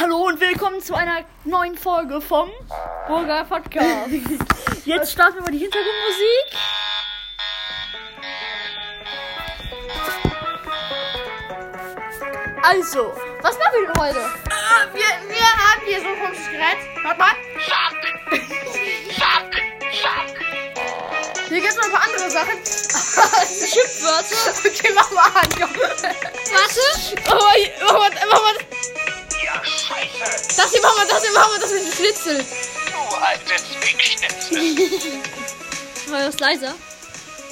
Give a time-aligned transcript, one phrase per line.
[0.00, 2.48] Hallo und willkommen zu einer neuen Folge vom
[3.08, 4.08] Burger Podcast.
[4.84, 6.54] Jetzt starten wir mal die Hintergrundmusik.
[12.62, 14.20] Also, was machen wir denn heute?
[14.20, 16.78] Ah, wir, wir haben hier so ein komisches Gerät.
[17.02, 17.34] Warte mal.
[21.48, 22.54] Hier gibt es noch ein paar andere Sachen.
[23.66, 24.60] Schimpfwörter.
[24.64, 25.48] okay, mach mal an.
[25.58, 25.74] komm.
[25.74, 26.80] Warte.
[27.30, 28.77] Oh, mach mal, mach mal.
[29.64, 30.56] Scheiße.
[30.56, 32.44] Das hier, mach mal, das hier, mach mal, das mit dem Schnitzel.
[32.92, 35.22] Du altes Wickschnitzel.
[36.08, 36.74] War das leiser?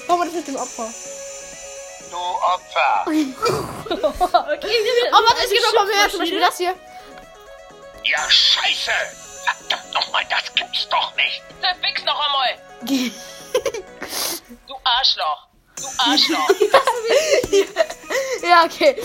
[0.08, 0.88] Mach mal das mit dem Opfer.
[2.10, 3.04] Du Opfer.
[3.88, 6.74] Okay, wir Aber es gibt noch mal mehr, zum Beispiel das hier.
[8.04, 8.90] Ja, scheiße.
[9.44, 11.42] Verdammt nochmal, das gibt's doch nicht.
[11.82, 12.58] Fix noch einmal.
[14.68, 15.48] Du Arschloch.
[15.76, 16.48] Du Arschloch.
[18.42, 18.96] Ja, okay.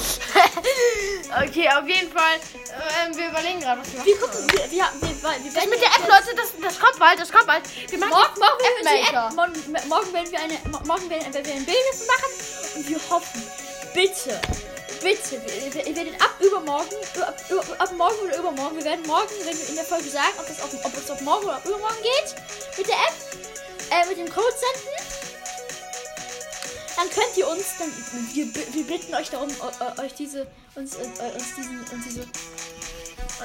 [1.43, 2.39] okay, auf jeden Fall.
[3.41, 4.05] Wir überlegen gerade, was wir machen.
[4.07, 7.19] Wir gucken, wir, wir, wir, wir, Das mit der App, Leute, das, das kommt bald,
[7.19, 7.63] das kommt bald.
[7.89, 9.15] Wir machen Morgen machen wir die.
[9.15, 9.33] App.
[9.33, 12.31] Morgen, morgen werden wir eine, mo- morgen werden, werden wir ein Bild davon machen
[12.75, 13.43] und wir hoffen,
[13.95, 14.41] bitte,
[15.01, 15.41] bitte,
[15.85, 19.69] wir werden ab übermorgen, ab, über, ab morgen oder übermorgen, wir werden morgen, wenn wir
[19.69, 22.35] in der Folge sagen, ob, das auf, ob es auf morgen oder ab übermorgen geht,
[22.77, 23.15] mit der App,
[23.89, 25.17] äh, mit dem Code senden.
[26.95, 27.91] Dann könnt ihr uns, dann,
[28.33, 32.21] wir, wir bitten euch darum, eu- eu- euch diese, uns, äh, uns diesen, uns diese,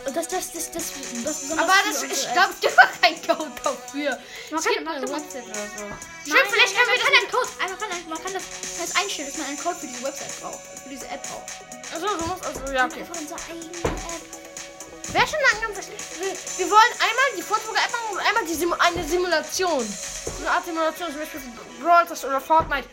[0.05, 0.93] das, das, das, das,
[1.25, 4.19] das, Aber das, unsere ich glaube, ich habe keinen Code dafür.
[4.51, 5.85] Man kann- man eine kann- Website oder so.
[5.85, 8.43] Nein, Stimmt, vielleicht können wir das Code, man kann, man kann das,
[8.81, 11.51] das einstellen, dass man einen Code für diese Website braucht, für diese App braucht.
[11.95, 13.05] Achso, so muss, also, ja, okay.
[13.05, 15.13] Von unserer eigenen App.
[15.13, 15.71] Wäre schon langsam.
[16.19, 19.87] Wir, wir wollen einmal die Vorträge App machen und einmal die Sim eine Simulation.
[19.87, 21.41] So eine Art Simulation, zum Beispiel
[21.81, 22.89] Brawl Stars oder Fortnite.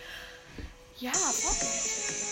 [0.99, 2.22] Ja, Fortnite.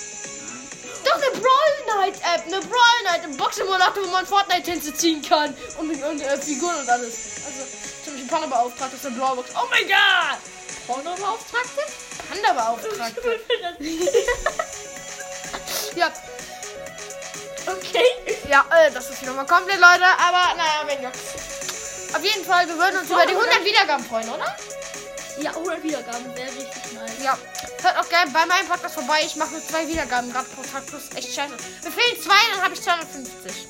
[1.12, 5.53] Doch eine Brawl Night App, eine Brawl Night, ein Box-Simulator, wo man Fortnite-Tänze ziehen kann.
[5.78, 7.14] Und, und äh, Figuren und alles.
[7.45, 7.66] Also,
[8.06, 9.50] zum Beispiel Panda-Beauftragte aus der Brawlbox.
[9.56, 10.40] Oh mein Gott!
[10.88, 11.81] Pornobeauftragte?
[12.30, 13.40] Panda-Beauftragte.
[15.96, 16.12] ja,
[17.68, 18.06] Okay.
[18.50, 21.09] Ja, äh, das ist wieder mal komplett, Leute, aber naja, weniger.
[21.09, 24.56] Auf jeden Fall, wir würden uns über die 100 Wiedergaben freuen, oder?
[25.40, 27.12] Ja, 100 Wiedergaben wäre richtig nice.
[27.24, 27.38] Ja.
[27.81, 29.22] Hört auch gerne bei meinem Podcast vorbei.
[29.25, 30.84] Ich mache nur zwei Wiedergaben gerade pro Tag.
[30.92, 31.53] Das ist echt scheiße.
[31.53, 33.68] Mir fehlen zwei, dann habe ich 250.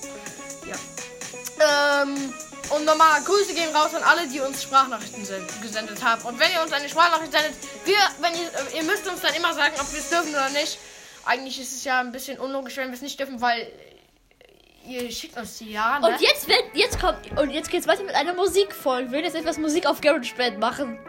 [0.67, 2.03] Ja.
[2.03, 2.33] Ähm,
[2.75, 6.23] und nochmal Grüße gehen raus an alle, die uns Sprachnachrichten send gesendet haben.
[6.23, 7.53] Und wenn ihr uns eine Sprachnachricht sendet,
[7.85, 10.49] wir, wenn ihr, äh, ihr müsst uns dann immer sagen, ob wir es dürfen oder
[10.49, 10.77] nicht.
[11.23, 15.11] Eigentlich ist es ja ein bisschen unlogisch, wenn wir es nicht dürfen, weil äh, ihr
[15.11, 15.99] schickt uns die ja.
[15.99, 16.07] Ne?
[16.07, 19.07] Und jetzt wird, jetzt kommt, und jetzt geht's weiter mit einer Musikfolge.
[19.07, 20.99] Wir werden jetzt etwas Musik auf GarageBand machen.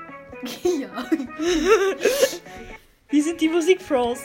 [0.62, 1.06] ja.
[3.12, 4.20] Wie sind die Musikpros?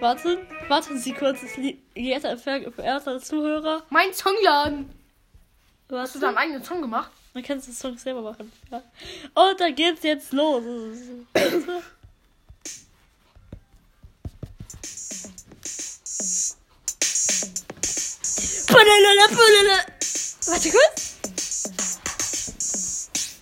[0.00, 0.36] Warten,
[0.68, 3.82] warten Sie kurz, das Lied, geehrter, verehrter Zuhörer.
[3.88, 4.90] Mein Songladen.
[5.90, 7.10] Hast du deinen eigenen Song gemacht?
[7.32, 8.52] man kann den Song selber machen.
[8.70, 8.82] Ja.
[9.34, 10.62] Und dann geht's jetzt los.
[20.46, 21.14] Warte kurz.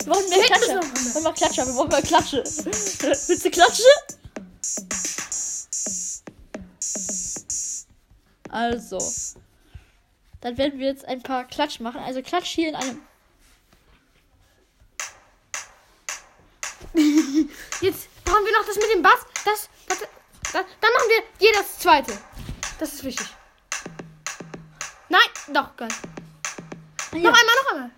[0.04, 0.84] Wir brauchen mehr noch?
[0.84, 1.66] Wir brauchen mal Klatscher.
[1.66, 2.44] Wir brauchen mal Klatsche.
[2.44, 3.82] Willst du Klatsche?
[8.56, 8.96] Also.
[10.40, 12.00] Dann werden wir jetzt ein paar Klatsch machen.
[12.00, 13.02] Also Klatsch hier in einem.
[17.82, 19.26] Jetzt machen wir noch das mit dem Bass.
[19.44, 20.08] Das, warte,
[20.42, 22.18] das, dann machen wir jeder das zweite.
[22.78, 23.26] Das ist wichtig.
[25.10, 25.90] Nein, doch, geil.
[27.12, 27.18] Ja.
[27.18, 27.90] Noch einmal, noch einmal.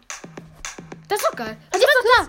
[1.06, 1.56] Das ist doch geil.
[1.70, 2.26] Also ist doch klar.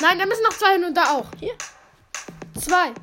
[0.00, 1.26] Nein, da müssen noch zwei hin und da auch.
[1.40, 1.56] Hier.
[2.56, 2.94] Zwei.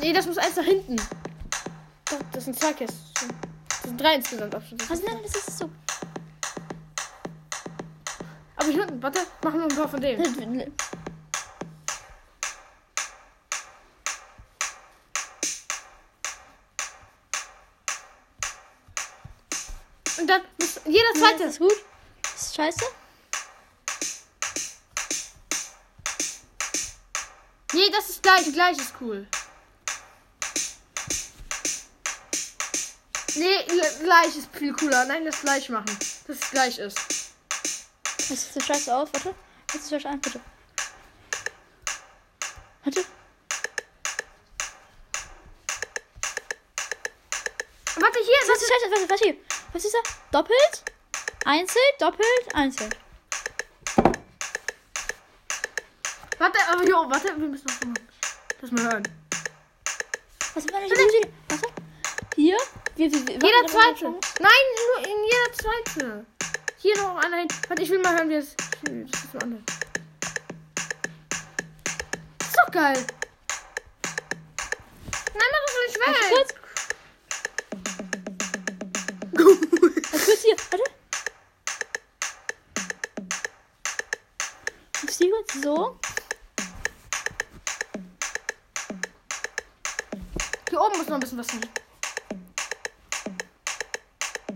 [0.00, 0.96] Nee, das muss eins nach hinten.
[0.96, 3.28] Doch, das sind zwei Kästen.
[3.68, 4.54] Das sind drei insgesamt.
[4.54, 5.70] ist- nein, das ist so.
[8.56, 10.72] Aber hier unten, warte, machen wir ein paar von denen.
[20.18, 21.42] Und dann muss jeder Das zweite.
[21.44, 21.72] ist gut.
[22.22, 22.84] Das ist scheiße.
[27.72, 28.52] Nee, das ist gleich.
[28.52, 29.26] Gleich ist cool.
[33.40, 35.06] Nee, gl- gleich ist viel cooler.
[35.06, 35.86] Nein, das gleich machen.
[36.26, 36.98] Dass es gleich ist.
[38.18, 39.08] Das sieht so scheiße aus.
[39.14, 39.34] Warte.
[39.72, 40.40] Jetzt scheiße an, bitte.
[42.84, 43.02] Warte.
[47.96, 48.40] Warte, hier.
[48.46, 48.90] Was ist scheiße?
[48.90, 49.36] Warte, warte hier.
[49.72, 50.00] Was ist da?
[50.38, 50.84] Doppelt?
[51.46, 51.82] Einzel?
[51.98, 52.54] Doppelt?
[52.54, 52.90] Einzel.
[56.36, 57.94] Warte, aber jo, warte, wir müssen noch.
[58.60, 59.08] Das mal hören.
[60.52, 61.32] Was war nicht Musik?
[61.48, 61.68] Warte.
[62.36, 62.58] Hier.
[63.00, 64.04] Wir, wir, wir, Jeder zweite.
[64.40, 66.26] Nein, nur in jeder zweite.
[66.76, 67.48] Hier noch einer hin.
[67.66, 68.54] Warte, ich will mal hören, wie es.
[68.82, 69.62] Das ist so anders.
[72.42, 73.06] Ist doch geil.
[75.32, 76.08] Nein, mach das nicht weg.
[76.12, 76.54] Warte
[79.32, 80.56] kurz hier.
[80.70, 80.84] Warte.
[85.08, 85.98] Ich sehe kurz so.
[90.68, 91.62] Hier oben muss noch ein bisschen was hin.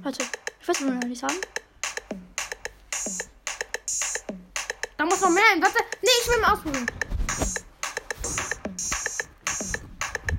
[0.04, 0.22] Warte.
[0.60, 1.40] Ich weiß noch nicht sagen.
[4.98, 5.62] Da muss noch mehr hin.
[5.62, 5.78] Warte.
[6.02, 6.86] Nee, ich will mal ausprobieren.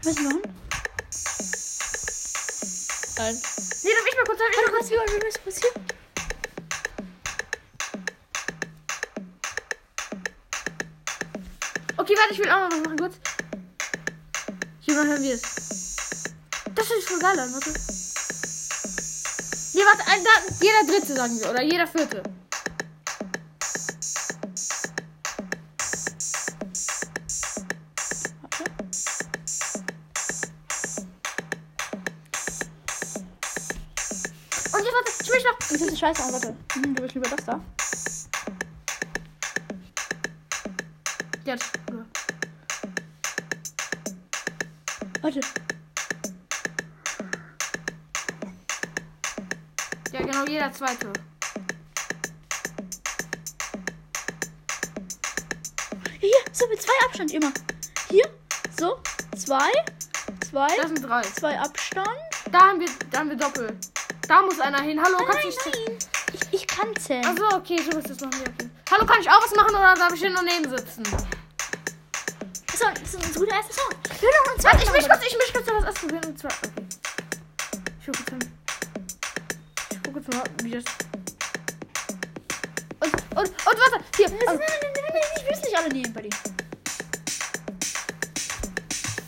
[0.03, 0.41] Was machen?
[3.17, 3.41] Nein.
[3.83, 4.87] Nee, darf ich mal kurz, darf ich mal kurz.
[4.87, 5.71] hier, warte kurz, kurz hier.
[11.97, 13.15] Okay, warte, ich will auch noch was machen, kurz.
[14.81, 15.41] Hier mal hören wir es.
[16.75, 18.04] Das ist voll geil warte.
[19.75, 20.29] Nee, warte, ein, da,
[20.61, 22.23] jeder dritte sagen wir, oder jeder vierte.
[34.71, 36.55] Und jetzt warte, ich eine Scheiße, aber warte.
[36.75, 37.61] Hm, du willst lieber das da.
[41.43, 41.65] Jetzt.
[45.21, 45.64] Warte.
[50.45, 51.11] Genau, jeder zweite.
[56.19, 57.51] Hier, so mit zwei Abstand immer.
[58.09, 58.25] Hier,
[58.79, 58.97] so,
[59.37, 59.69] zwei,
[60.49, 61.21] zwei, Das sind drei.
[61.21, 62.07] zwei Abstand.
[62.51, 63.77] Da haben wir, da haben wir Doppel.
[64.27, 64.99] Da muss einer hin.
[65.03, 65.99] Hallo, Nein, kannst du nein, nicht.
[65.99, 66.39] nein.
[66.51, 67.25] Ich, ich kann zählen.
[67.25, 68.41] Achso, okay, so ist das nicht.
[68.41, 68.69] Okay.
[68.91, 71.03] Hallo, kann ich auch was machen oder darf ich hier daneben sitzen?
[72.75, 73.89] So, das ist unser guter erster Song.
[74.19, 75.09] Wir hören noch einen Warte, ich Song.
[75.09, 76.25] kurz, ich möchte kurz noch was ausprobieren.
[76.25, 76.85] Und zwar, okay.
[77.99, 78.39] Ich gucke
[80.63, 80.83] wie das.
[82.99, 84.29] Und, und, und warte, hier.
[84.29, 86.29] Nein, Also, nein, nein, nein, nein, ich will es nicht alle nehmen bei dir.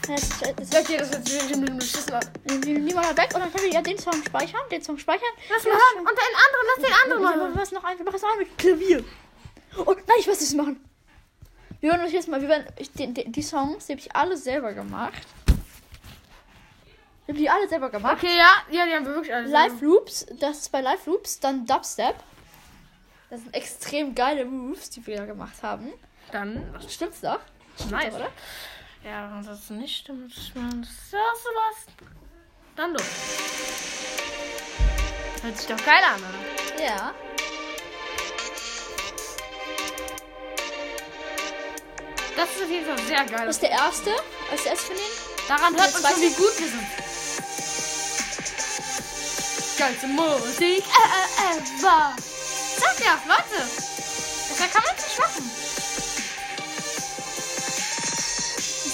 [0.07, 0.41] Das,
[0.79, 4.61] okay, wir nehmen mal weg und dann können wir ja den Song speichern.
[4.71, 5.27] Den Song speichern.
[5.49, 5.99] Lass mal hören.
[5.99, 7.51] Und den anderen, lass den anderen mal hören.
[7.55, 9.03] was noch ein, wir machen es ein mit Klavier.
[9.77, 10.83] Oh, nein, ich weiß, wir machen.
[11.81, 14.15] Wir werden uns jetzt mal, wir werden, ich, die, die, die Songs, die habe ich
[14.15, 15.21] alle selber gemacht.
[17.27, 18.15] Ich habe die alle selber gemacht.
[18.24, 19.50] Okay, ja, ja, die haben wir wirklich alle.
[19.50, 22.15] Live Loops, das ist bei Live Loops, dann Dubstep.
[23.29, 25.91] Das sind extrem geile Moves, die wir da gemacht haben.
[26.31, 27.41] Dann, Stimmt's doch?
[27.91, 28.15] nice.
[28.15, 28.29] oder?
[29.03, 30.59] Ja, wenn das nicht stimmt, ist ja
[31.12, 31.94] sowas.
[32.77, 33.03] Dann los.
[35.41, 36.81] Hört sich doch geil an, oder?
[36.81, 37.13] Ja.
[42.38, 43.45] Das ist auf jeden Fall sehr geil.
[43.47, 44.12] Das ist der erste,
[44.50, 45.47] als erstes von denen.
[45.50, 47.06] Daran hört man schon, wie gut wir sind.
[49.77, 52.15] Geilste Musik äh, äh, ever.
[52.79, 53.63] Sag ja, Leute.
[54.50, 55.51] Besser kann man nicht machen.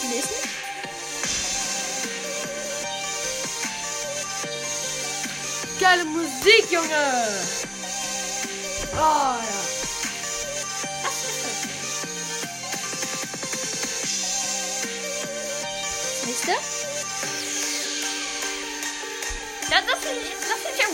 [0.01, 0.49] Den nächsten.
[5.79, 7.37] Geile Musik, Junge.
[8.91, 9.39] Oh, ja.
[11.01, 11.43] Das ist.
[16.25, 16.51] Nächste.
[19.71, 20.32] Ja, das finde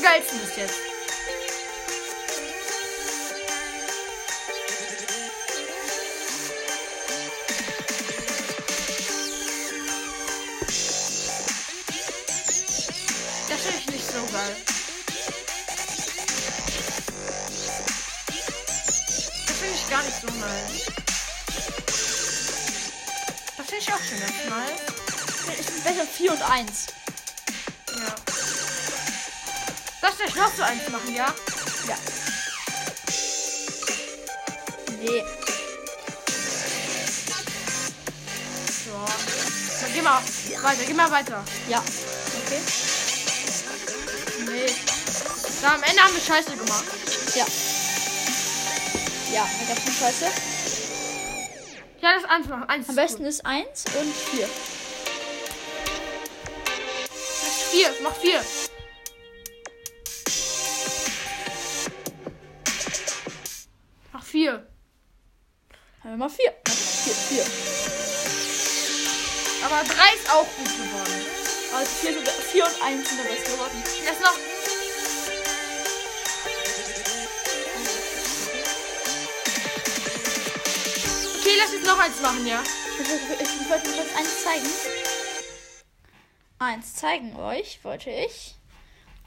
[0.02, 0.76] geilsten bis jetzt.
[13.50, 14.56] Das finde ich nicht so geil.
[19.48, 20.86] Das finde ich gar nicht so nice.
[23.58, 25.60] Das finde ich auch schon ganz nice.
[25.60, 26.99] Ich bin besser 4 und 1.
[30.26, 31.34] Dich noch so eins machen, ja?
[31.88, 31.96] Ja.
[35.00, 35.24] Nee.
[38.86, 39.06] So.
[39.82, 40.22] Dann geh mal
[40.62, 41.44] weiter, geh mal weiter.
[41.70, 41.82] Ja.
[42.46, 42.62] Okay.
[44.46, 44.76] Nee.
[45.62, 46.86] Da am Ende haben wir Scheiße gemacht.
[47.36, 47.46] Ja.
[49.32, 50.26] Ja, da gab's eine Scheiße.
[52.02, 52.64] Ja, das eins machen.
[52.68, 52.90] Eins.
[52.90, 53.28] Am ist besten gut.
[53.28, 54.50] ist 1 und 4.
[57.08, 57.94] Das ist vier.
[58.04, 58.42] Mach vier.
[66.20, 66.52] Mal 4.
[66.66, 67.46] 4, 4.
[69.64, 71.26] Aber drei ist auch gut geworden.
[71.74, 72.12] Also 4,
[72.52, 73.82] 4 und 1 sind der beste geworden.
[74.04, 74.36] Jetzt noch.
[81.40, 82.64] Okay, lass jetzt noch eins machen, ja?
[83.00, 84.70] Ich wollte euch jetzt eins zeigen.
[86.60, 88.58] Eins zeigen euch, wollte ich.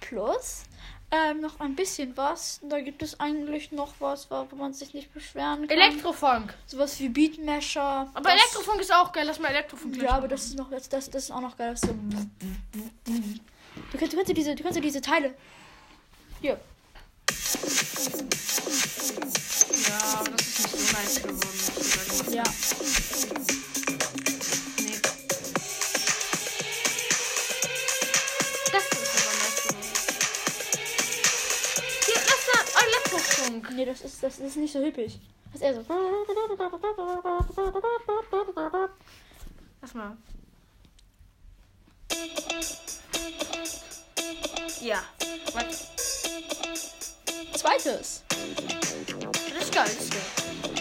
[0.00, 0.64] Plus
[1.12, 2.58] ähm, noch ein bisschen was.
[2.62, 5.78] Da gibt es eigentlich noch was, wo man sich nicht beschweren kann.
[5.78, 6.54] Elektrofunk.
[6.66, 8.10] Sowas wie Beatmesher.
[8.14, 9.24] Aber das, Elektrofunk ist auch geil.
[9.26, 11.76] Lass mal Elektrofunk Ja, aber das ist noch das, das, das ist auch noch geil.
[11.76, 11.94] So du
[13.98, 15.34] kannst, du kannst diese, du kannst diese Teile.
[16.40, 16.58] Hier.
[19.88, 22.34] Ja, aber das ist nicht so nice geworden.
[22.34, 22.44] Ja.
[33.52, 33.76] Elektrofunk.
[33.76, 35.20] Nee, das ist, das ist nicht so hippig.
[35.52, 35.84] Das ist eher so.
[39.80, 40.16] Lass mal.
[44.80, 45.02] Ja.
[45.52, 45.76] Warte.
[47.54, 48.22] Zweites.
[48.28, 49.84] Das ist geil.
[49.84, 50.71] Das ist geil.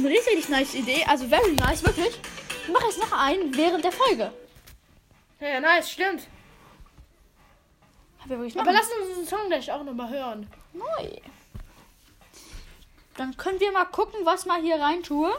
[0.00, 1.04] Eine richtig, nice Idee.
[1.06, 2.18] Also very nice, wirklich.
[2.62, 4.32] Ich mache jetzt noch einen während der Folge.
[5.40, 6.26] Ja, nice, stimmt.
[8.24, 10.46] Aber lass uns den Song gleich auch nochmal hören.
[10.72, 11.10] neu.
[13.16, 15.30] Dann können wir mal gucken, was mal hier rein tue.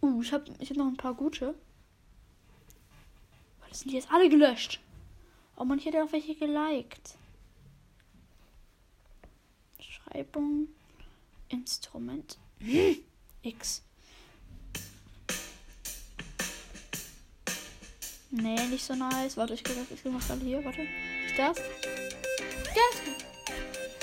[0.00, 1.54] Uh, ich habe ich hab noch ein paar gute.
[3.68, 4.80] Das sind die jetzt alle gelöscht.
[5.56, 7.16] Oh man, ich hätte auch welche geliked.
[9.80, 10.68] Schreibung.
[11.50, 12.38] Instrument.
[13.48, 13.82] X.
[18.30, 19.36] Nee, nicht so nice.
[19.36, 20.64] Warte, ich gucke ich mach gerade hier.
[20.64, 20.82] Warte.
[20.82, 21.58] Ist das?
[21.58, 22.82] Ja.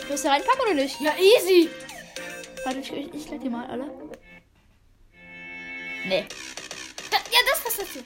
[0.08, 1.00] Willst du reinpacken oder nicht?
[1.00, 1.70] Ja, easy.
[2.64, 3.86] Warte, ich, ich, ich leg die mal alle.
[6.08, 6.26] Nee.
[7.12, 7.90] Da, ja, das, das, das.
[7.90, 8.04] hier.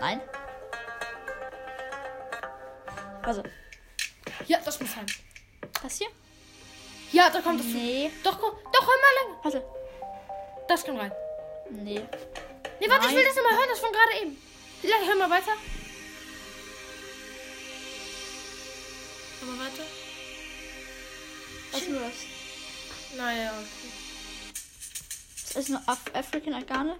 [0.00, 0.20] Nein.
[3.22, 3.42] Also,
[4.46, 5.06] Ja, das muss sein.
[5.82, 6.08] das hier?
[7.12, 7.66] Ja, da kommt das.
[7.66, 8.10] Nee.
[8.24, 9.44] Doch, komm, doch, hör mal lang.
[9.44, 9.64] Warte.
[10.66, 11.12] Das kann rein.
[11.70, 12.02] Nee.
[12.80, 13.16] Nee, warte, ich Nein.
[13.16, 14.42] will das immer hören, das von gerade eben.
[14.82, 15.52] Ja, hör mal weiter.
[19.40, 19.84] Hör mal weiter.
[21.70, 22.12] Was ist nur das?
[23.16, 23.92] Naja, okay.
[25.48, 26.96] Das ist nur Af African Organe.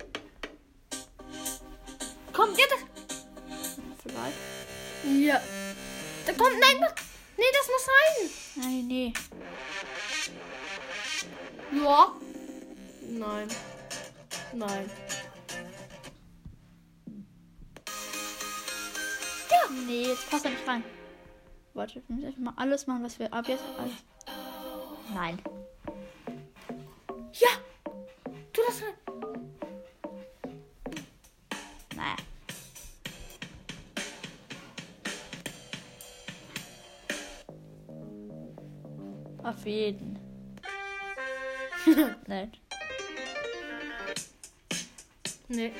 [2.32, 2.80] Komm, ja, das.
[4.02, 5.22] Vielleicht.
[5.22, 5.40] Ja.
[6.26, 6.86] Da kommt, nein?
[7.36, 8.30] Nee, das muss rein.
[8.56, 9.12] Nein, nee.
[11.72, 12.12] Ja.
[13.08, 13.48] Nein.
[14.52, 14.90] Nein.
[19.86, 20.84] Nee, jetzt passt er nicht rein.
[21.74, 23.92] Warte, wir müssen einfach mal alles machen, was wir ab jetzt alles.
[25.14, 25.38] Nein.
[27.32, 27.48] Ja.
[28.52, 28.94] Tu das rein.
[31.96, 32.16] Naja.
[39.42, 40.21] Auf jeden.
[42.26, 42.52] Nein.
[45.48, 45.72] Nee.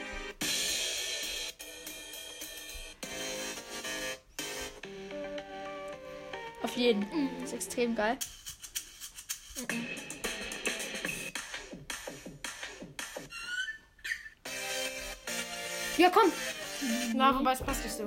[6.63, 7.07] Auf jeden.
[7.41, 8.19] Das ist extrem geil.
[15.97, 16.33] Ja, komm.
[17.15, 18.07] Na, wobei es passt nicht so.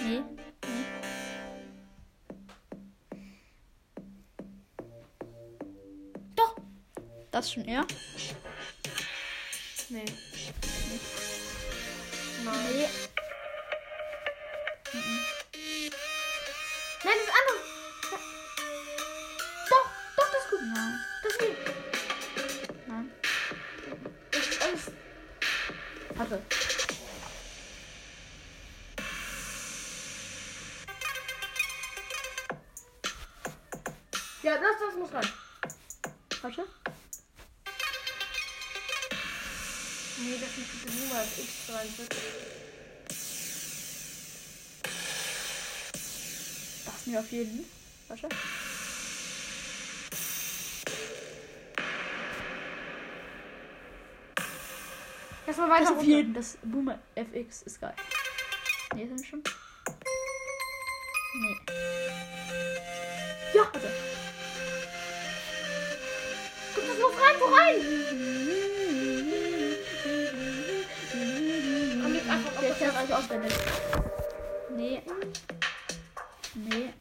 [0.00, 0.22] Nee.
[7.38, 7.86] Das schon eher.
[9.90, 10.04] Nee.
[12.44, 12.56] Nein.
[12.74, 12.88] Nee.
[17.04, 17.58] Nein, das andere.
[19.70, 20.62] Doch, doch, das ist gut.
[20.74, 20.92] Nein.
[21.22, 21.56] Das ist gut.
[22.88, 23.06] Nein.
[24.32, 24.84] Ist alles.
[26.16, 26.42] Warte.
[34.42, 35.32] Ja, das, das muss rein.
[36.42, 36.87] Warte.
[40.20, 42.18] Nee, das ist bitte niemals X 43.
[46.84, 47.64] Das mir auf jeden.
[48.08, 48.28] Warte.
[55.46, 56.10] Lass mal Das weiter auf runter.
[56.10, 56.34] jeden.
[56.34, 57.94] Das Boomer FX ist geil.
[58.94, 59.42] Nee, sind wir schon.
[61.40, 61.56] Nee.
[63.54, 63.90] Ja, warte.
[66.74, 68.27] Guck, das muss rein, wo rein?
[73.08, 73.52] Alles auswendig.
[74.76, 75.02] Nee.
[76.54, 76.92] Nee.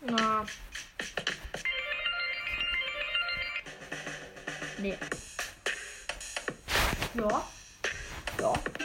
[0.00, 0.44] Na.
[4.78, 4.98] Nee.
[7.14, 7.42] Ja.
[8.38, 8.83] Ja.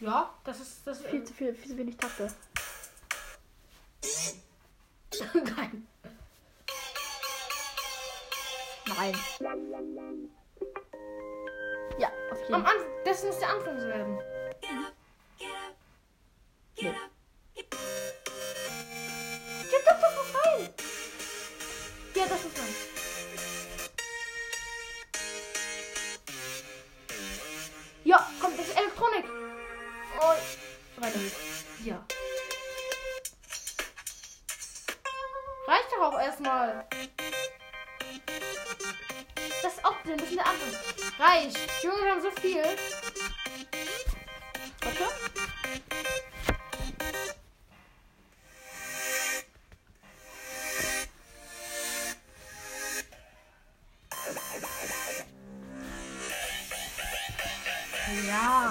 [0.00, 2.28] Ja, das ist, das ist Viel zu viel, viel zu wenig Takte.
[5.56, 5.86] Nein.
[8.86, 9.14] Nein.
[11.98, 12.76] Ja, auf jeden Am Fall.
[12.76, 14.18] Anfang, das muss der Anfang werden.
[16.80, 16.94] Nee.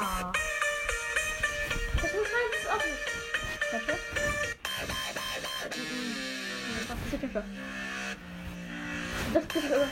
[0.03, 0.31] Ja.
[2.01, 2.67] Das muss rein, das ist.
[3.71, 3.99] Warte.
[6.93, 7.45] Das ist.
[9.33, 9.87] Das ist aber.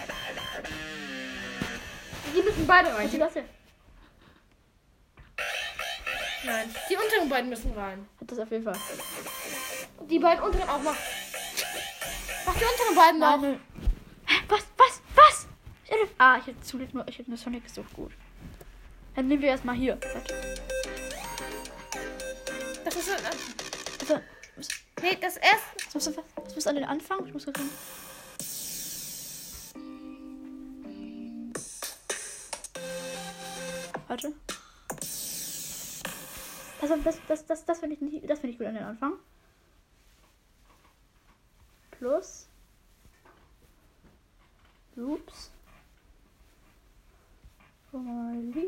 [2.36, 3.20] Die müssen beide rein.
[3.20, 3.46] Das denn?
[6.44, 8.06] Nein, die unteren beiden müssen rein.
[8.20, 8.78] Hat das auf jeden Fall.
[10.10, 10.96] Die beiden unteren auch noch.
[12.46, 13.42] Mach die unteren beiden noch.
[14.50, 14.64] Was?
[14.78, 15.02] Was?
[15.16, 15.48] Was?
[15.86, 17.94] Ich hätte, ah, ich hätte nur, ich hätte nur Sonic gesucht.
[17.94, 18.12] Gut.
[19.16, 19.98] Dann nehmen wir erstmal hier.
[20.14, 20.36] Warte.
[22.84, 23.26] Das ist ein,
[24.00, 24.20] Also,
[24.56, 24.68] was,
[25.02, 25.86] Nee, das erste.
[25.86, 27.26] was, muss, was, was muss an den Anfang?
[27.28, 27.70] Ich muss gucken.
[34.08, 34.34] Warte.
[36.82, 39.14] Das, das, das, das, das finde ich, nicht- das find ich gut an den Anfang.
[41.92, 42.48] Plus.
[47.92, 48.68] Mal, Link.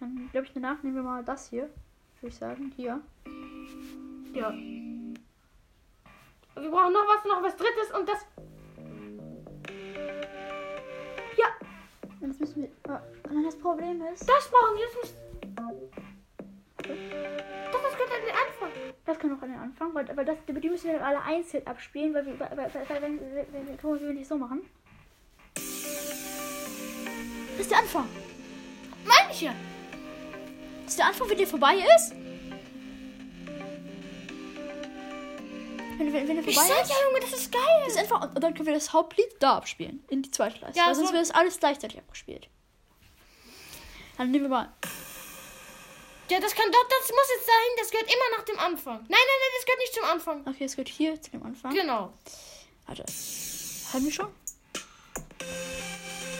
[0.00, 1.70] Dann glaube ich danach nehmen wir mal das hier.
[2.20, 2.72] Würde ich sagen.
[2.76, 3.00] Hier.
[4.32, 4.52] Ja.
[6.54, 8.26] Wir brauchen noch was, noch was drittes und das.
[11.36, 11.46] Ja,
[12.20, 12.70] das müssen wir.
[12.88, 14.28] Und dann das Problem ist.
[14.28, 14.86] das brauchen wir.
[14.86, 15.14] Das muss.
[17.72, 18.70] Doch, das gehört an den Anfang.
[19.04, 21.66] Das kann auch an den Anfang, weil, weil das, die müssen wir dann alle einzeln
[21.66, 24.62] abspielen, weil wir, weil, weil, weil wenn, wenn, wenn, wenn wir nicht so machen.
[25.54, 25.64] Das
[27.60, 28.08] ist der Anfang.
[29.04, 29.54] Meine ich ja.
[30.86, 32.12] Das ist der Anfang, wenn der vorbei ist.
[35.98, 36.90] Wenn, wenn, wenn Ich vorbei sag ist.
[36.90, 37.62] ja, Junge, das ist geil.
[37.84, 40.04] Das ist einfach, und dann können wir das Hauptlied da abspielen.
[40.08, 40.78] In die zweite Leiste.
[40.78, 42.48] Ja, weil sonst so- wird das alles gleichzeitig abgespielt.
[44.16, 44.72] Dann nehmen wir mal.
[46.30, 47.72] Ja, das kann doch, das muss jetzt dahin.
[47.78, 48.96] Das gehört immer nach dem Anfang.
[49.00, 50.46] Nein, nein, nein, das gehört nicht zum Anfang.
[50.54, 51.74] Okay, es gehört hier zu dem Anfang.
[51.74, 52.12] Genau.
[52.86, 53.04] Warte.
[53.92, 54.28] Haben wir schon?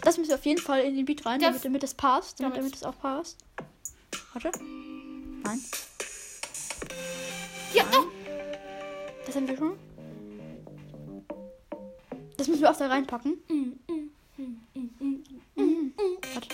[0.02, 2.38] Das müssen wir auf jeden Fall in den Beat rein, Das- damit, damit das passt.
[2.40, 3.38] Damit, Damit- damit das auch passt.
[4.36, 4.52] Warte.
[5.44, 5.64] Nein.
[7.72, 8.06] Ja, doch.
[9.24, 9.78] Das haben wir schon.
[12.36, 13.42] Das müssen wir auch da reinpacken.
[13.48, 13.80] Mhm.
[16.34, 16.48] Warte.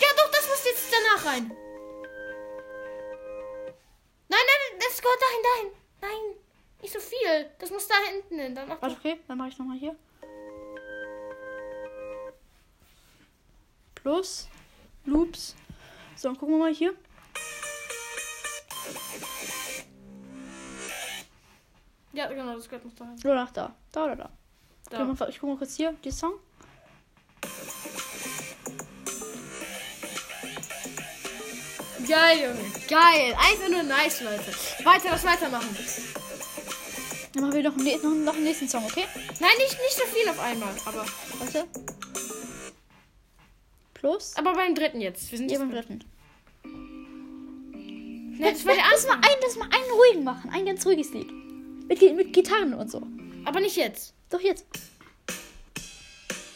[0.00, 1.48] Ja, doch, das muss jetzt danach rein.
[4.28, 5.70] Nein, nein, das gehört dahin, dahin.
[6.00, 6.36] Nein,
[6.80, 7.50] nicht so viel.
[7.58, 8.54] Das muss da hinten hin.
[8.54, 9.20] Dann mach Warte, okay.
[9.28, 9.94] Dann mache ich nochmal hier.
[14.02, 14.48] Plus.
[15.04, 15.54] Loops.
[16.16, 16.94] So, dann gucken wir mal hier.
[22.12, 23.18] Ja, genau, das gehört noch dahin.
[23.24, 23.74] Oder nach da.
[23.90, 24.30] Da oder da.
[24.90, 25.00] Da.
[25.00, 26.34] Ich guck mal, ich guck mal kurz hier, die Song.
[32.06, 32.72] Geil, Junge.
[32.88, 33.34] Geil.
[33.38, 34.52] Einfach nur nice, Leute.
[34.84, 35.76] Weiter, das weitermachen.
[37.32, 39.06] Dann machen wir noch, noch, noch einen nächsten Song, okay?
[39.40, 41.06] Nein, nicht, nicht so viel auf einmal, aber.
[41.38, 41.66] Warte.
[44.02, 44.34] Plus.
[44.36, 45.30] Aber beim dritten jetzt.
[45.30, 46.00] Wir sind Ja, beim dritten.
[46.64, 50.50] Nee, das war der lass mal ein, lass mal einen ruhigen machen.
[50.50, 51.30] Ein ganz ruhiges Lied.
[51.86, 53.00] Mit, mit Gitarren und so.
[53.44, 54.12] Aber nicht jetzt.
[54.28, 54.66] Doch jetzt.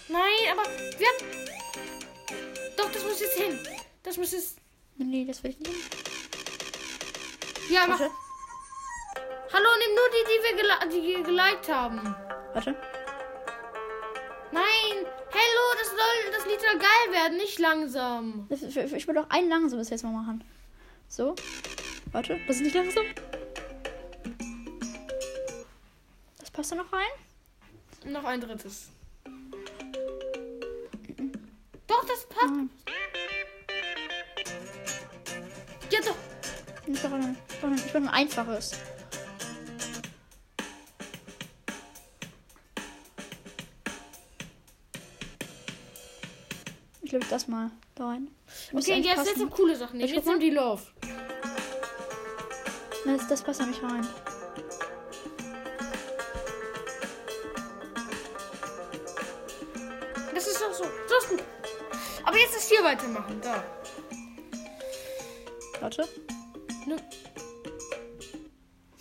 [0.08, 0.62] Nein, aber
[0.98, 1.24] wir haben...
[2.76, 3.56] Doch, das muss jetzt hin.
[4.02, 4.58] Das muss jetzt...
[4.96, 5.72] Nee, das will ich nicht.
[7.70, 8.00] Ja, mach...
[8.00, 8.12] Warte.
[9.52, 12.16] Hallo, nimm nur die, die wir gela die wir geliked haben.
[12.54, 12.74] Warte.
[14.50, 15.06] Nein!
[15.38, 18.48] Hello, das soll das Lied soll geil werden, nicht langsam.
[18.48, 20.42] Ich will doch ein langsames jetzt mal machen.
[21.08, 21.34] So.
[22.10, 22.40] Warte.
[22.46, 23.04] Das ist nicht langsam.
[26.38, 28.12] Das passt da noch rein?
[28.12, 28.88] Noch ein drittes.
[31.86, 32.54] Doch, das passt.
[32.54, 32.70] Nein.
[35.90, 36.16] Ja, doch.
[36.86, 38.72] Ich ein, will ein einfaches.
[47.06, 48.26] Ich lege das mal da rein.
[48.72, 49.28] Muss Okay, jetzt passen.
[49.28, 50.00] jetzt noch coole Sachen.
[50.00, 50.82] Ich Jetzt nimm die Love.
[53.04, 54.04] Nein, das, das passt nicht rein.
[60.34, 60.82] Das ist doch so.
[60.82, 61.42] So ist gut.
[62.24, 63.40] Aber jetzt das hier weitermachen.
[63.40, 63.62] Da.
[65.80, 66.08] Warte.
[66.86, 66.98] Nimm,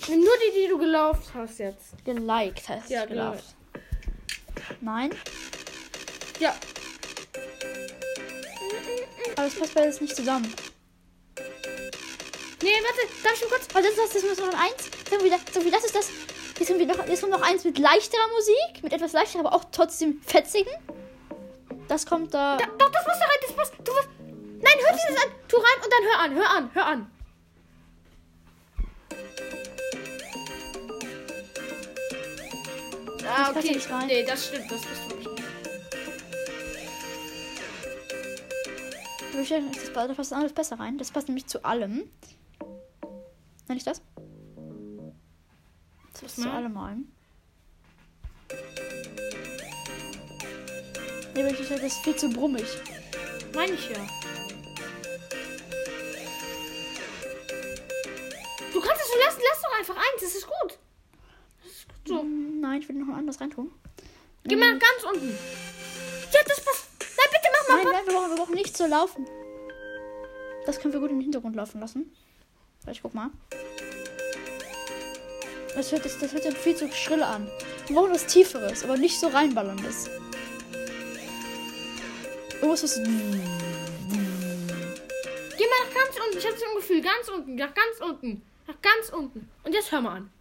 [0.10, 2.06] nimm nur die, die du gelaufen hast jetzt.
[2.06, 3.44] Geliked heißt Ja, es gelaufen.
[4.82, 5.10] Nein.
[9.46, 10.52] Aber das passt beides nicht zusammen.
[12.64, 13.08] Nee, warte.
[13.24, 13.68] Darf ich schon kurz?
[13.76, 14.86] Oh, das ist das, das muss noch ein eins.
[15.08, 16.10] Sagen wir, das- sagen wir, das ist das.
[16.58, 19.54] Jetzt, haben wir noch, jetzt kommt noch eins mit leichterer Musik, mit etwas leichterer, aber
[19.54, 20.74] auch trotzdem fetzigen.
[21.88, 22.58] Das kommt da.
[22.58, 23.38] Da, doch, das muss da rein.
[23.46, 23.74] Das passt.
[23.84, 24.08] Du was?
[24.18, 25.32] Nein, hör dieses an.
[25.48, 26.36] Tu rein und dann hör an.
[26.36, 26.72] Hör an.
[26.74, 27.12] Hör an.
[33.28, 33.74] Ah, Das okay.
[33.76, 34.08] nicht rein.
[34.08, 34.72] Nee, das stimmt.
[34.72, 35.15] Das bist du
[39.36, 40.98] Das, da passt alles besser rein.
[40.98, 42.10] Das passt nämlich zu allem.
[43.68, 44.02] Nenn ich das?
[46.14, 47.12] Das passt zu allem rein.
[51.34, 52.66] Nee, aber ich das ist viel zu brummig.
[53.54, 53.98] Meine ich ja.
[58.72, 59.42] Du kannst es so lassen.
[59.50, 60.22] Lass doch einfach eins.
[60.22, 60.80] Das ist gut.
[61.62, 62.22] Das ist gut so.
[62.22, 63.70] Hm, Nein, ich will noch ein anderes reintun.
[64.46, 65.38] Geh mal nach ganz unten.
[67.92, 69.28] Nein, wir brauchen, wir brauchen nicht so laufen.
[70.66, 72.16] Das können wir gut im Hintergrund laufen lassen.
[72.90, 73.30] Ich guck mal.
[75.76, 77.50] Das hört, das, das hört sich viel zu schrill an.
[77.88, 80.10] Wir brauchen was Tieferes, aber nicht so reinballerndes.
[82.56, 82.96] Irgendwas, was.
[82.96, 83.10] Geh
[85.68, 86.38] mal nach ganz unten.
[86.38, 87.02] Ich habe so ein Gefühl.
[87.02, 87.56] Ganz unten.
[87.56, 88.42] Nach ganz unten.
[88.68, 89.50] Nach ganz unten.
[89.64, 90.32] Und jetzt hör mal an.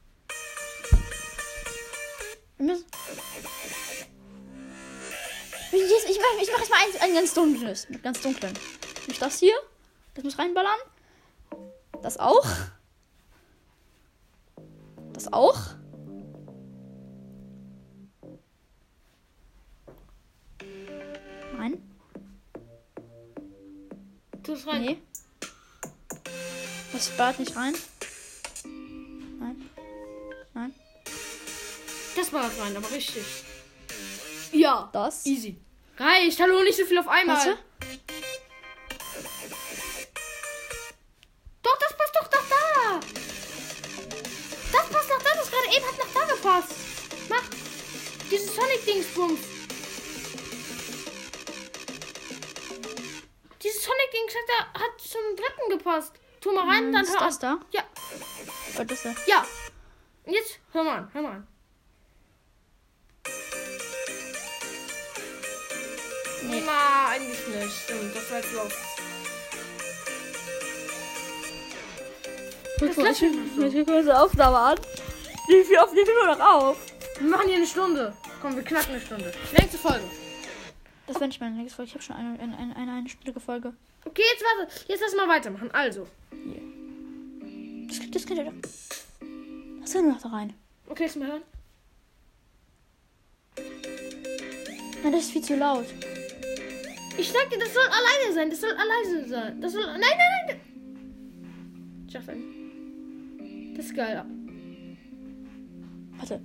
[2.58, 2.84] Wir müssen.
[5.74, 7.88] Ich, ich, mache ich mach jetzt mal ein, ein ganz dunkles.
[7.88, 8.52] Mit ganz dunklen.
[9.08, 9.54] Nicht das hier.
[10.14, 10.78] Das muss reinballern.
[12.00, 12.46] Das auch.
[15.12, 15.58] Das auch.
[21.56, 21.82] Nein.
[24.44, 24.82] Tu es rein.
[24.82, 24.98] Nee.
[26.92, 27.74] Das ballert nicht rein.
[29.40, 29.70] Nein.
[30.52, 30.74] Nein.
[32.14, 33.24] Das war rein, aber richtig.
[34.54, 34.88] Ja.
[34.92, 35.26] Das.
[35.26, 35.56] Easy.
[35.98, 36.40] Reicht.
[36.40, 37.36] Hallo, nicht so viel auf einmal.
[37.36, 37.58] Warte.
[41.62, 43.00] Doch, das passt doch nach da.
[44.72, 45.30] Das passt nach da.
[45.36, 46.72] Das gerade eben hat nach da gepasst.
[47.28, 47.42] Mach.
[48.30, 49.40] Dieses Sonic-Dingsbums.
[53.62, 56.12] Dieses Sonic-Dings hat, hat zum dritten gepasst.
[56.40, 57.60] Tu mal rein, dann Ist hör das an.
[57.60, 57.66] da?
[57.78, 57.84] Ja,
[58.78, 59.14] Oh, das da.
[59.26, 59.46] ja.
[60.26, 61.46] Jetzt hör mal an, hör mal an.
[66.64, 67.72] Na, eigentlich nicht.
[67.84, 68.72] Stimmt, das war jetzt los.
[72.78, 73.62] Das lass ich mal so.
[73.66, 74.78] Ich gucke unsere Aufnahme an.
[75.48, 76.76] Wie viel oft nehmen wir noch auf?
[77.18, 78.16] Wir machen hier eine Stunde.
[78.40, 79.32] Komm, wir knacken eine Stunde.
[79.52, 80.04] Nächste Folge.
[81.06, 81.88] Das wäre nicht meine nächste Folge.
[81.90, 83.72] Ich habe schon eine, eine, eine, eine einstündige Folge.
[84.04, 84.72] Okay, jetzt warte.
[84.88, 85.70] Jetzt lass mal weitermachen.
[85.72, 86.06] Also.
[87.88, 88.52] Das, das könnt ihr doch.
[89.82, 90.54] Das können wir noch da rein.
[90.88, 91.42] Okay, jetzt mal hören.
[95.02, 95.86] Nein, das ist viel zu laut.
[97.16, 98.50] Ich sag dir, das soll alleine sein.
[98.50, 99.60] Das soll alleine sein.
[99.60, 99.86] Das soll.
[99.86, 100.60] Nein, nein, nein.
[102.10, 103.74] Schaff ein.
[103.76, 104.24] Das ist geil.
[106.18, 106.40] Warte.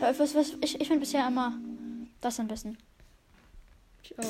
[0.00, 1.56] Was, was, ich ich finde bisher immer
[2.20, 2.76] das am besten.
[4.02, 4.24] Ich auch.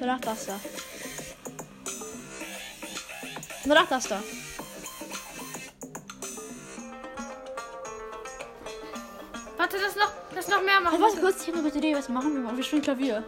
[0.00, 0.60] Danach das da.
[3.68, 4.22] Nur das, das da.
[9.58, 11.02] Warte, das noch, das noch mehr Hey, machen.
[11.02, 12.42] warte kurz, ich habe eine gute Idee, was wir machen.
[12.46, 13.22] Wir, wir spielen Klavier.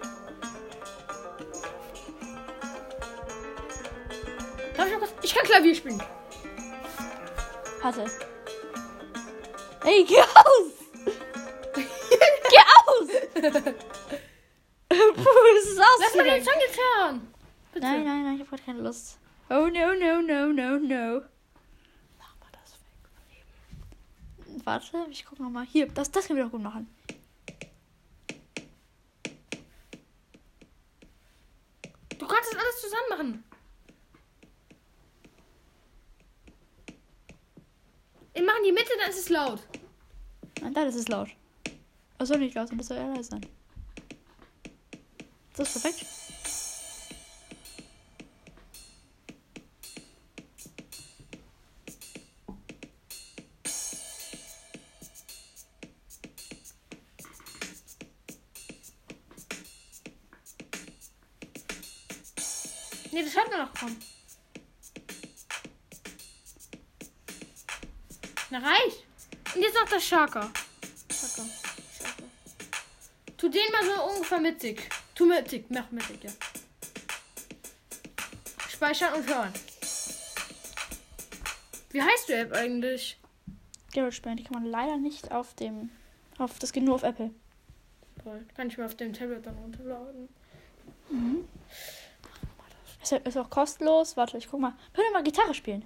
[4.79, 5.13] Darf ich mal kurz?
[5.21, 6.03] Ich kann Klavier spielen.
[7.83, 8.07] Warte.
[9.85, 10.73] Ey, geh aus!
[11.75, 13.09] geh aus!
[14.89, 16.45] Puh, das ist Lass mal den aus.
[16.47, 17.35] Song jetzt hören.
[17.75, 17.87] Bitte.
[17.87, 19.20] Nein, nein, nein, ich hab grad keine Lust.
[19.53, 21.23] Oh no, no, no, no, no.
[22.19, 23.45] Mach mal das weg.
[24.65, 25.67] Warte, ich guck noch mal.
[25.67, 26.89] Hier, das, das können wir doch gut machen.
[32.17, 33.45] Du kannst das alles zusammen machen.
[38.33, 39.67] Ich mache in die Mitte, dann ist es laut.
[40.61, 41.31] Nein, da, das ist laut.
[42.19, 43.47] Das soll nicht laut sein, das soll eher leise sein.
[45.57, 46.30] Das ist perfekt.
[63.13, 63.97] Nee, das hört man noch kaum.
[68.51, 69.05] Na, reicht.
[69.55, 70.51] Und jetzt noch der Shaka.
[71.11, 71.49] Shaka.
[71.99, 72.23] Shaka.
[73.37, 74.89] Tu den mal so ungefähr mittig.
[75.15, 75.67] Tu mittig.
[75.71, 76.31] Mach mittig, ja.
[78.69, 79.53] Speichern und hören.
[81.91, 83.19] Wie heißt die App eigentlich?
[83.93, 85.91] GarageBand, die kann man leider nicht auf dem.
[86.39, 87.31] Auf, das geht nur auf Apple.
[88.23, 88.47] Toll.
[88.57, 90.29] Kann ich mir auf dem Tablet dann runterladen.
[93.11, 94.17] Ist, ist auch kostenlos.
[94.17, 94.73] Warte, ich guck mal.
[94.93, 95.83] Können wir mal Gitarre spielen?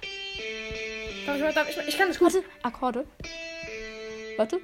[0.00, 2.32] Ich, ich, kann das gut.
[2.32, 3.06] Warte, Akkorde.
[4.36, 4.60] Warte.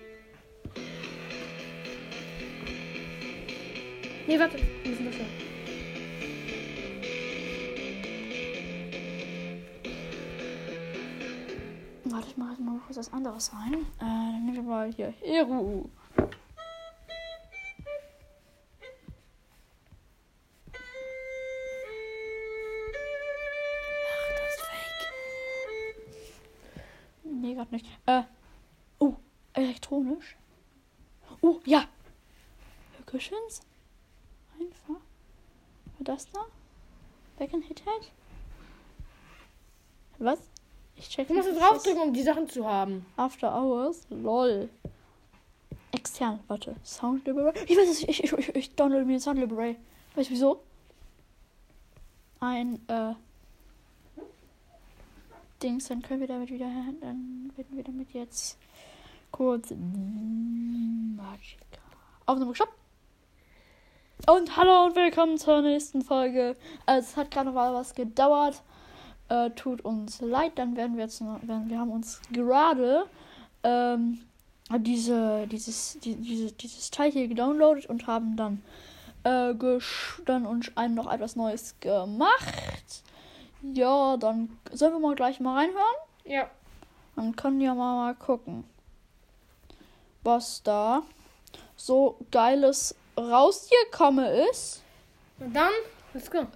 [4.26, 4.58] Nee, warte.
[4.58, 5.26] Wir müssen das hören.
[12.04, 13.74] Warte, ich mache jetzt mal kurz was anderes rein.
[13.74, 15.88] Äh, dann nehmen wir mal hier Eru.
[33.30, 33.60] Percussions.
[34.58, 35.00] Einfach.
[36.00, 36.40] Das da?
[37.38, 38.10] Back and Hit Head?
[40.18, 40.40] Was?
[40.96, 43.06] Ich check Du musst draufdrücken, um die Sachen zu haben.
[43.16, 44.02] After Hours?
[44.10, 44.68] Lol.
[45.92, 46.76] Extern, warte.
[46.84, 47.58] Sound Library.
[47.66, 49.76] Ich weiß es, ich, ich, ich, ich download mir den Sound Library.
[50.14, 50.62] Weißt du wieso?
[52.40, 53.14] Ein, äh.
[55.62, 56.70] Dings, dann können wir damit wieder.
[57.00, 58.58] Dann werden wir damit jetzt
[59.30, 59.70] kurz.
[59.70, 61.64] Magica.
[62.26, 62.79] Aufnahme gestoppt.
[64.26, 66.54] Und hallo und willkommen zur nächsten Folge.
[66.84, 68.62] Also, es hat gerade noch mal was gedauert.
[69.28, 73.06] Äh, tut uns leid, dann werden wir jetzt noch, werden, wir haben uns gerade
[73.62, 74.20] ähm,
[74.78, 78.62] diese, dieses, die, diese, dieses Teil hier gedownloadet und haben dann,
[79.24, 79.54] äh,
[80.26, 83.02] dann uns ein, noch etwas Neues gemacht.
[83.62, 85.96] Ja, dann sollen wir mal gleich mal reinhören.
[86.24, 86.50] Ja.
[87.16, 88.64] Dann können ja mal, mal gucken,
[90.22, 91.02] was da
[91.76, 94.82] so geiles rausgekommen ist.
[95.38, 95.72] Und dann,
[96.14, 96.46] let's go.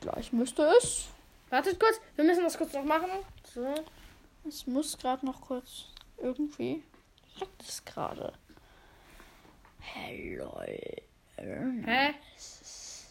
[0.00, 1.06] Gleich müsste es.
[1.50, 3.10] Wartet kurz, wir müssen das kurz noch machen.
[3.54, 3.74] So.
[4.48, 5.86] Es muss gerade noch kurz
[6.18, 6.82] irgendwie.
[7.38, 8.32] Leckt es gerade.
[9.80, 10.60] Hello.
[11.36, 12.14] Hä?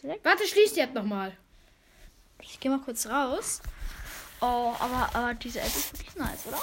[0.02, 0.24] Leckt.
[0.24, 1.36] Warte, schließ die App nochmal.
[2.40, 3.62] Ich gehe mal kurz raus.
[4.40, 6.60] Oh, aber, aber diese App ist wirklich nice, oder?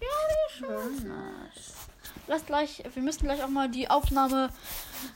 [0.00, 1.83] Ja, die ist schon nice.
[2.26, 4.50] Lass gleich, wir müssen gleich auch mal die Aufnahme.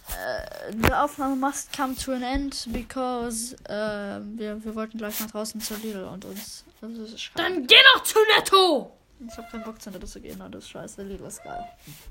[0.09, 5.31] Äh, die Aufnahme must come to an end, because äh, wir, wir wollten gleich nach
[5.31, 6.65] draußen zur Lidl und uns.
[6.81, 7.43] Das ist schade.
[7.43, 8.93] Dann geh doch zu Netto!
[9.27, 11.03] Ich hab keinen Bock, zur Lidl zu gehen, das ist scheiße.
[11.03, 11.65] Lidl ist geil.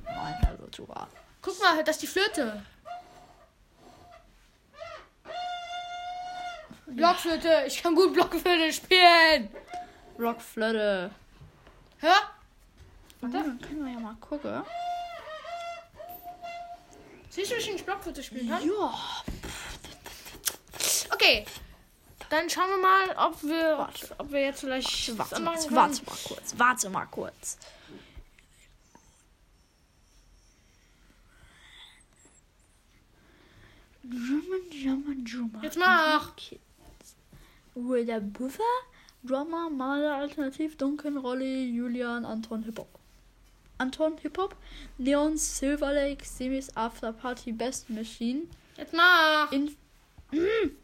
[0.04, 1.08] Nein, also, tu wahr.
[1.41, 2.62] Guck mal, das ist die Flöte.
[6.88, 9.50] Blockflöte, ich kann gut Blockflöte spielen.
[10.17, 11.12] Blockflöte.
[12.00, 12.37] Hör?
[13.21, 14.63] Warte, dann können wir ja mal gucken.
[17.30, 18.63] Siehst du, wie ich Blockflöte spielen kann?
[18.65, 19.23] Ja.
[21.13, 21.45] Okay.
[22.30, 24.15] Dann schauen wir mal, ob wir, Warte.
[24.17, 26.53] ob wir jetzt vielleicht Warte, warte, warte mal kurz.
[26.58, 27.58] Warte mal kurz.
[34.03, 35.63] Drummer, drummer, drummer.
[35.63, 36.36] Jetzt mach.
[36.36, 36.62] Kids.
[37.75, 38.63] Will der Buffer?
[39.23, 42.96] Drummer, Maler, Alternativ, Dunkelrolle, Julian, Anton, Hip-Hop.
[43.77, 44.55] Anton, Hip-Hop,
[44.97, 49.51] Neon, Silver Lake, Semis, After Party, Best Machine, Jetzt mach.
[49.51, 49.75] In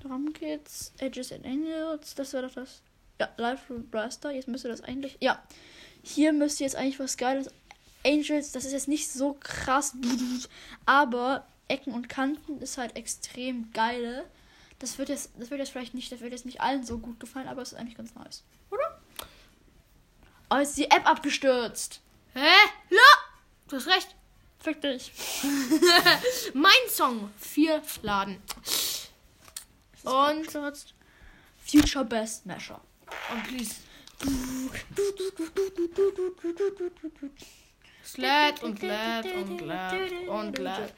[0.00, 2.80] Drum Kids, Edges and Angels, das wäre doch das.
[3.20, 5.18] Ja, Live Blaster, jetzt müsste das eigentlich.
[5.20, 5.42] Ja.
[6.02, 7.50] Hier müsste jetzt eigentlich was Geiles.
[8.06, 9.94] Angels, das ist jetzt nicht so krass,
[10.86, 14.24] aber Ecken und Kanten ist halt extrem geil.
[14.78, 17.20] Das wird jetzt, das wird jetzt vielleicht nicht, das wird jetzt nicht allen so gut
[17.20, 18.42] gefallen, aber es ist eigentlich ganz nice.
[18.70, 18.98] Oder?
[20.48, 22.00] Oh, ist die App abgestürzt.
[22.34, 22.54] Hä?
[22.90, 22.98] Ja!
[23.68, 24.14] Du hast recht.
[24.62, 25.12] Fick dich.
[26.54, 27.30] Mein Song.
[27.38, 28.42] Vier Laden.
[30.04, 30.94] Und, Stürzt.
[31.64, 32.80] Future Best Masher.
[33.32, 33.74] und please.
[38.04, 40.94] Sled und Led und Led und Led.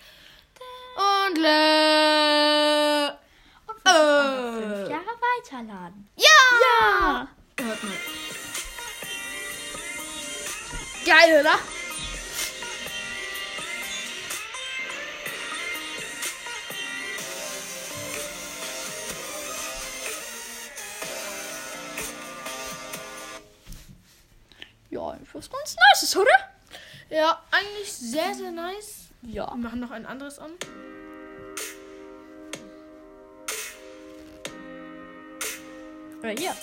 [0.96, 3.18] Und Led.
[3.66, 4.90] Fünf Äh.
[4.90, 6.08] Jahre weiterladen.
[6.16, 6.28] Ja!
[6.80, 7.28] Ja!
[7.60, 7.92] Hört mal.
[11.04, 11.58] Geil, oder?
[24.90, 26.30] Ja, eigentlich was ganz Nices, oder?
[27.10, 29.08] Ja, eigentlich sehr, sehr nice.
[29.22, 29.50] Ja.
[29.50, 30.52] Wir machen noch ein anderes an.
[36.20, 36.54] Oder hier.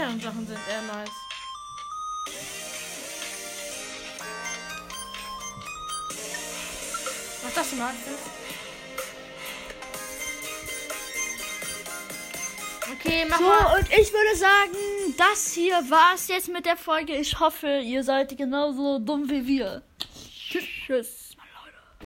[0.00, 1.10] Hinteren Sachen sind eher nice.
[7.42, 7.92] Mach das mal.
[12.92, 13.78] Okay, mach So, mal.
[13.78, 17.14] und ich würde sagen, das hier war's jetzt mit der Folge.
[17.16, 19.82] Ich hoffe, ihr seid genauso dumm wie wir.
[20.48, 21.19] Tschüss.